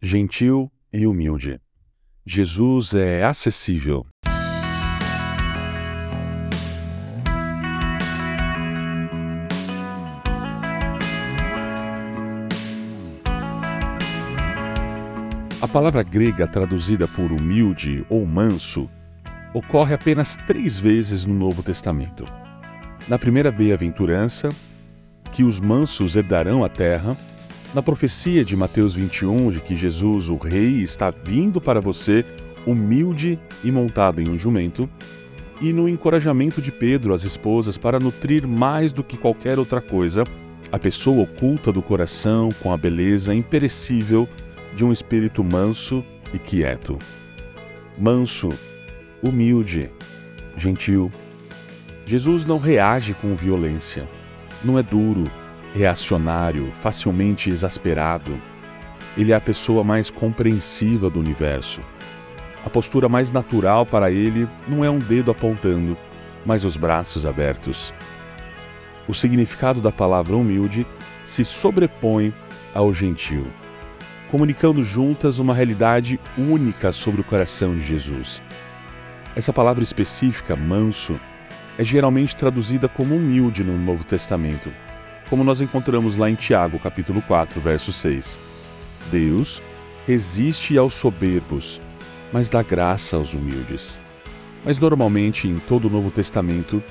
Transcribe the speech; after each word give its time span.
gentil 0.00 0.70
e 0.92 1.06
humilde. 1.06 1.60
Jesus 2.24 2.94
é 2.94 3.24
acessível. 3.24 4.06
A 15.60 15.66
palavra 15.66 16.04
grega 16.04 16.46
traduzida 16.46 17.08
por 17.08 17.32
humilde 17.32 18.06
ou 18.08 18.24
manso 18.24 18.88
ocorre 19.52 19.92
apenas 19.92 20.36
três 20.46 20.78
vezes 20.78 21.24
no 21.24 21.34
Novo 21.34 21.62
Testamento. 21.64 22.24
Na 23.08 23.18
primeira 23.18 23.50
bem-aventurança, 23.50 24.50
que 25.32 25.42
os 25.42 25.58
mansos 25.58 26.14
herdarão 26.14 26.62
a 26.62 26.68
terra, 26.68 27.16
na 27.74 27.82
profecia 27.82 28.44
de 28.44 28.56
Mateus 28.56 28.94
21 28.94 29.50
de 29.50 29.60
que 29.60 29.76
Jesus, 29.76 30.28
o 30.28 30.36
Rei, 30.36 30.82
está 30.82 31.10
vindo 31.10 31.60
para 31.60 31.80
você 31.80 32.24
humilde 32.66 33.38
e 33.62 33.70
montado 33.70 34.20
em 34.20 34.28
um 34.28 34.38
jumento, 34.38 34.88
e 35.60 35.72
no 35.72 35.88
encorajamento 35.88 36.62
de 36.62 36.70
Pedro 36.70 37.14
às 37.14 37.24
esposas 37.24 37.76
para 37.76 37.98
nutrir 37.98 38.46
mais 38.46 38.92
do 38.92 39.02
que 39.02 39.16
qualquer 39.16 39.58
outra 39.58 39.80
coisa 39.80 40.24
a 40.70 40.78
pessoa 40.78 41.22
oculta 41.22 41.72
do 41.72 41.82
coração 41.82 42.50
com 42.62 42.72
a 42.72 42.76
beleza 42.76 43.34
imperecível 43.34 44.28
de 44.74 44.84
um 44.84 44.92
espírito 44.92 45.42
manso 45.42 46.04
e 46.32 46.38
quieto. 46.38 46.98
Manso, 47.98 48.50
humilde, 49.22 49.90
gentil. 50.56 51.10
Jesus 52.04 52.44
não 52.44 52.58
reage 52.58 53.14
com 53.14 53.34
violência. 53.34 54.06
Não 54.62 54.78
é 54.78 54.82
duro, 54.82 55.24
reacionário, 55.74 56.72
facilmente 56.74 57.50
exasperado. 57.50 58.40
Ele 59.16 59.32
é 59.32 59.34
a 59.34 59.40
pessoa 59.40 59.82
mais 59.82 60.10
compreensiva 60.10 61.10
do 61.10 61.18
universo. 61.18 61.80
A 62.64 62.70
postura 62.70 63.08
mais 63.08 63.30
natural 63.30 63.86
para 63.86 64.10
ele 64.10 64.48
não 64.66 64.84
é 64.84 64.90
um 64.90 64.98
dedo 64.98 65.30
apontando, 65.30 65.96
mas 66.44 66.64
os 66.64 66.76
braços 66.76 67.24
abertos. 67.24 67.92
O 69.06 69.14
significado 69.14 69.80
da 69.80 69.90
palavra 69.90 70.36
humilde 70.36 70.86
se 71.24 71.44
sobrepõe 71.44 72.32
ao 72.74 72.92
gentil, 72.92 73.46
comunicando 74.30 74.84
juntas 74.84 75.38
uma 75.38 75.54
realidade 75.54 76.20
única 76.36 76.92
sobre 76.92 77.20
o 77.20 77.24
coração 77.24 77.74
de 77.74 77.82
Jesus. 77.82 78.42
Essa 79.34 79.52
palavra 79.52 79.82
específica, 79.82 80.56
manso, 80.56 81.18
é 81.78 81.84
geralmente 81.84 82.34
traduzida 82.34 82.88
como 82.88 83.14
humilde 83.14 83.62
no 83.62 83.78
Novo 83.78 84.04
Testamento, 84.04 84.70
como 85.28 85.44
nós 85.44 85.60
encontramos 85.60 86.16
lá 86.16 86.30
em 86.30 86.34
Tiago, 86.34 86.78
capítulo 86.78 87.22
4, 87.22 87.60
verso 87.60 87.92
6. 87.92 88.40
Deus 89.10 89.62
resiste 90.06 90.78
aos 90.78 90.94
soberbos, 90.94 91.80
mas 92.32 92.48
dá 92.48 92.62
graça 92.62 93.16
aos 93.16 93.34
humildes. 93.34 93.98
Mas 94.64 94.78
normalmente 94.78 95.46
em 95.46 95.58
todo 95.58 95.86
o 95.86 95.90
Novo 95.90 96.10
Testamento, 96.10 96.82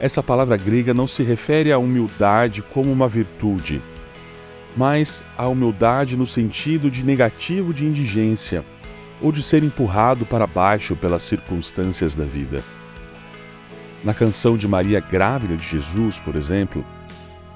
essa 0.00 0.22
palavra 0.22 0.56
grega 0.56 0.92
não 0.92 1.06
se 1.06 1.22
refere 1.22 1.72
à 1.72 1.78
humildade 1.78 2.60
como 2.60 2.92
uma 2.92 3.08
virtude, 3.08 3.80
mas 4.76 5.22
à 5.38 5.46
humildade 5.46 6.16
no 6.16 6.26
sentido 6.26 6.90
de 6.90 7.04
negativo 7.04 7.72
de 7.72 7.86
indigência 7.86 8.64
ou 9.20 9.32
de 9.32 9.42
ser 9.42 9.62
empurrado 9.62 10.26
para 10.26 10.46
baixo 10.46 10.94
pelas 10.94 11.22
circunstâncias 11.22 12.14
da 12.14 12.24
vida. 12.24 12.62
Na 14.04 14.12
canção 14.12 14.56
de 14.56 14.68
Maria 14.68 15.00
grávida 15.00 15.56
de 15.56 15.66
Jesus, 15.66 16.18
por 16.18 16.36
exemplo, 16.36 16.84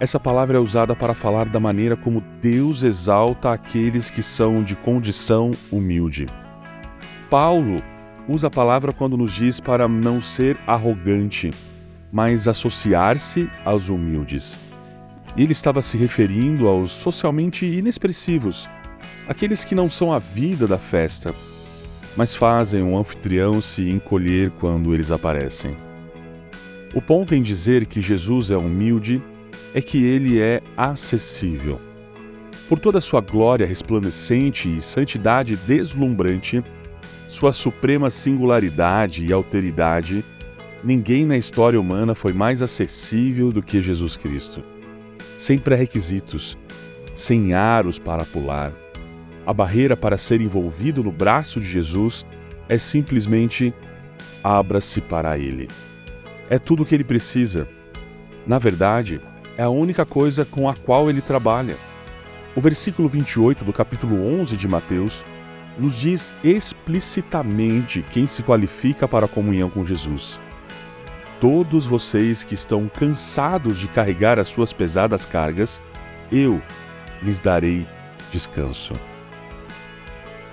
essa 0.00 0.18
palavra 0.18 0.56
é 0.56 0.60
usada 0.60 0.96
para 0.96 1.12
falar 1.12 1.44
da 1.44 1.60
maneira 1.60 1.94
como 1.94 2.24
Deus 2.40 2.82
exalta 2.82 3.52
aqueles 3.52 4.08
que 4.08 4.22
são 4.22 4.62
de 4.62 4.74
condição 4.74 5.50
humilde. 5.70 6.24
Paulo 7.28 7.82
usa 8.26 8.46
a 8.46 8.50
palavra 8.50 8.94
quando 8.94 9.14
nos 9.14 9.34
diz 9.34 9.60
para 9.60 9.86
não 9.86 10.22
ser 10.22 10.56
arrogante, 10.66 11.50
mas 12.10 12.48
associar-se 12.48 13.50
aos 13.62 13.90
humildes. 13.90 14.58
Ele 15.36 15.52
estava 15.52 15.82
se 15.82 15.98
referindo 15.98 16.66
aos 16.66 16.92
socialmente 16.92 17.66
inexpressivos, 17.66 18.70
aqueles 19.28 19.64
que 19.64 19.74
não 19.74 19.90
são 19.90 20.14
a 20.14 20.18
vida 20.18 20.66
da 20.66 20.78
festa, 20.78 21.34
mas 22.16 22.34
fazem 22.34 22.82
o 22.82 22.96
anfitrião 22.96 23.60
se 23.60 23.90
encolher 23.90 24.50
quando 24.52 24.94
eles 24.94 25.10
aparecem. 25.10 25.76
O 26.94 27.02
ponto 27.02 27.34
em 27.34 27.42
dizer 27.42 27.84
que 27.84 28.00
Jesus 28.00 28.50
é 28.50 28.56
humilde 28.56 29.22
é 29.74 29.80
que 29.80 30.04
ele 30.04 30.40
é 30.40 30.62
acessível. 30.76 31.76
Por 32.68 32.78
toda 32.78 33.00
sua 33.00 33.20
glória 33.20 33.66
resplandecente 33.66 34.74
e 34.74 34.80
santidade 34.80 35.56
deslumbrante, 35.56 36.62
sua 37.28 37.52
suprema 37.52 38.10
singularidade 38.10 39.24
e 39.24 39.32
alteridade, 39.32 40.24
ninguém 40.82 41.24
na 41.24 41.36
história 41.36 41.80
humana 41.80 42.14
foi 42.14 42.32
mais 42.32 42.62
acessível 42.62 43.52
do 43.52 43.62
que 43.62 43.82
Jesus 43.82 44.16
Cristo. 44.16 44.60
Sem 45.38 45.58
pré-requisitos, 45.58 46.56
sem 47.14 47.54
aros 47.54 47.98
para 47.98 48.24
pular. 48.24 48.72
A 49.46 49.52
barreira 49.52 49.96
para 49.96 50.18
ser 50.18 50.40
envolvido 50.40 51.02
no 51.02 51.10
braço 51.10 51.60
de 51.60 51.66
Jesus 51.66 52.26
é 52.68 52.78
simplesmente 52.78 53.74
abra-se 54.44 55.00
para 55.00 55.38
Ele. 55.38 55.68
É 56.48 56.58
tudo 56.58 56.82
o 56.82 56.86
que 56.86 56.94
ele 56.94 57.04
precisa. 57.04 57.68
Na 58.46 58.58
verdade, 58.58 59.20
é 59.60 59.62
a 59.62 59.68
única 59.68 60.06
coisa 60.06 60.42
com 60.42 60.70
a 60.70 60.74
qual 60.74 61.10
ele 61.10 61.20
trabalha. 61.20 61.76
O 62.56 62.62
versículo 62.62 63.10
28 63.10 63.62
do 63.62 63.74
capítulo 63.74 64.16
11 64.40 64.56
de 64.56 64.66
Mateus 64.66 65.22
nos 65.78 65.94
diz 65.94 66.32
explicitamente 66.42 68.02
quem 68.10 68.26
se 68.26 68.42
qualifica 68.42 69.06
para 69.06 69.26
a 69.26 69.28
comunhão 69.28 69.68
com 69.68 69.84
Jesus. 69.84 70.40
Todos 71.38 71.84
vocês 71.84 72.42
que 72.42 72.54
estão 72.54 72.88
cansados 72.88 73.76
de 73.76 73.86
carregar 73.86 74.38
as 74.38 74.48
suas 74.48 74.72
pesadas 74.72 75.26
cargas, 75.26 75.78
eu 76.32 76.62
lhes 77.22 77.38
darei 77.38 77.86
descanso. 78.32 78.94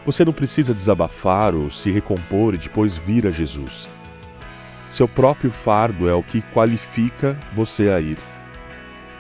Você 0.06 0.26
não 0.26 0.34
precisa 0.34 0.74
desabafar 0.74 1.56
ou 1.56 1.72
se 1.72 1.90
recompor 1.92 2.56
e 2.56 2.58
depois 2.58 2.98
vir 2.98 3.26
a 3.26 3.32
Jesus. 3.32 3.88
Seu 4.90 5.08
próprio 5.08 5.50
fardo 5.50 6.10
é 6.10 6.14
o 6.14 6.22
que 6.22 6.42
qualifica 6.42 7.40
você 7.56 7.90
a 7.90 8.02
ir. 8.02 8.18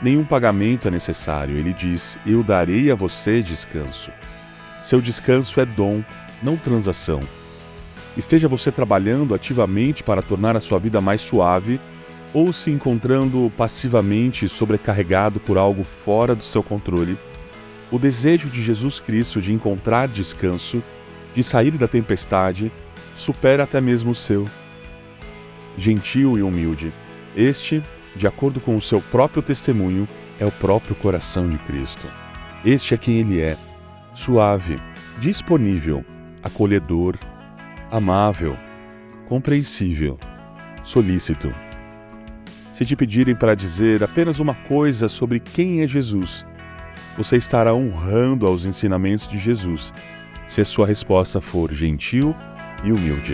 Nenhum 0.02 0.24
pagamento 0.24 0.88
é 0.88 0.91
necessário, 0.91 1.58
ele 1.58 1.74
diz: 1.74 2.18
Eu 2.25 2.44
darei 2.44 2.91
a 2.91 2.96
você 2.96 3.41
descanso. 3.41 4.12
Seu 4.84 5.02
descanso 5.02 5.59
é 5.59 5.66
dom, 5.66 6.03
não 6.41 6.56
transação. 6.56 7.19
Esteja 8.16 8.47
você 8.47 8.72
trabalhando 8.72 9.34
ativamente 9.34 10.03
para 10.03 10.22
tornar 10.22 10.56
a 10.56 10.59
sua 10.59 10.80
vida 10.80 11.02
mais 11.02 11.22
suave 11.22 11.80
ou 12.34 12.53
se 12.53 12.69
encontrando 12.69 13.52
passivamente 13.58 14.47
sobrecarregado 14.47 15.40
por 15.40 15.58
algo 15.58 15.84
fora 15.84 16.35
do 16.35 16.44
seu 16.44 16.62
controle, 16.62 17.18
o 17.91 17.97
desejo 17.97 18.50
de 18.50 18.62
Jesus 18.62 19.00
Cristo 19.00 19.41
de 19.41 19.53
encontrar 19.53 20.08
descanso, 20.08 20.84
de 21.34 21.41
sair 21.44 21.72
da 21.72 21.88
tempestade, 21.88 22.72
supera 23.16 23.64
até 23.64 23.79
mesmo 23.79 24.12
o 24.12 24.16
seu. 24.16 24.46
Gentil 25.78 26.38
e 26.38 26.41
humilde, 26.41 26.91
este, 27.35 27.81
de 28.17 28.28
acordo 28.28 28.59
com 28.59 28.75
o 28.75 28.81
seu 28.81 29.00
próprio 29.00 29.41
testemunho, 29.41 30.07
é 30.39 30.45
o 30.45 30.51
próprio 30.51 30.95
coração 30.95 31.47
de 31.47 31.57
Cristo. 31.59 32.05
Este 32.66 32.94
é 32.94 32.97
quem 32.97 33.19
ele 33.19 33.39
é 33.39 33.55
suave, 34.13 34.75
disponível, 35.19 36.03
acolhedor, 36.41 37.16
amável, 37.91 38.57
compreensível, 39.28 40.17
solícito. 40.83 41.53
Se 42.73 42.85
te 42.85 42.95
pedirem 42.95 43.35
para 43.35 43.55
dizer 43.55 44.03
apenas 44.03 44.39
uma 44.39 44.53
coisa 44.53 45.07
sobre 45.07 45.39
quem 45.39 45.81
é 45.81 45.88
Jesus, 45.88 46.45
você 47.16 47.38
estará 47.38 47.73
honrando 47.73 48.45
aos 48.45 48.66
ensinamentos 48.66 49.28
de 49.28 49.39
Jesus, 49.39 49.94
se 50.45 50.61
a 50.61 50.66
sua 50.66 50.85
resposta 50.85 51.41
for 51.41 51.72
gentil 51.72 52.35
e 52.84 52.91
humilde. 52.91 53.34